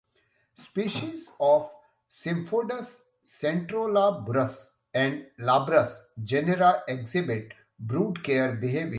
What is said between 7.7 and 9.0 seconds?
broodcare behavior.